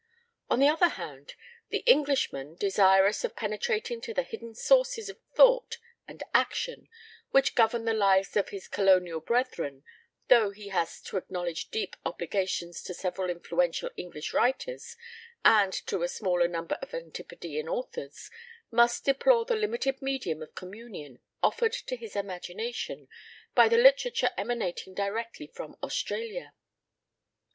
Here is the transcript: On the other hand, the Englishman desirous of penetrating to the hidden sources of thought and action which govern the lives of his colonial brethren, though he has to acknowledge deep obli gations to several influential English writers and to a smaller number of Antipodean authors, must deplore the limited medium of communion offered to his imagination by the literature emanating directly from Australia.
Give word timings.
On 0.49 0.57
the 0.57 0.67
other 0.67 0.87
hand, 0.87 1.35
the 1.69 1.81
Englishman 1.85 2.55
desirous 2.55 3.23
of 3.23 3.35
penetrating 3.35 4.01
to 4.01 4.15
the 4.15 4.23
hidden 4.23 4.55
sources 4.55 5.09
of 5.09 5.19
thought 5.35 5.77
and 6.07 6.23
action 6.33 6.87
which 7.29 7.53
govern 7.53 7.85
the 7.85 7.93
lives 7.93 8.35
of 8.35 8.49
his 8.49 8.67
colonial 8.67 9.19
brethren, 9.19 9.83
though 10.27 10.49
he 10.49 10.69
has 10.69 11.01
to 11.03 11.17
acknowledge 11.17 11.69
deep 11.69 11.95
obli 12.03 12.27
gations 12.27 12.83
to 12.83 12.95
several 12.95 13.29
influential 13.29 13.91
English 13.95 14.33
writers 14.33 14.97
and 15.45 15.71
to 15.71 16.01
a 16.01 16.07
smaller 16.07 16.47
number 16.47 16.79
of 16.81 16.95
Antipodean 16.95 17.69
authors, 17.69 18.31
must 18.71 19.05
deplore 19.05 19.45
the 19.45 19.55
limited 19.55 20.01
medium 20.01 20.41
of 20.41 20.55
communion 20.55 21.19
offered 21.43 21.73
to 21.73 21.95
his 21.95 22.15
imagination 22.15 23.07
by 23.53 23.67
the 23.69 23.77
literature 23.77 24.31
emanating 24.35 24.95
directly 24.95 25.45
from 25.45 25.77
Australia. 25.83 26.55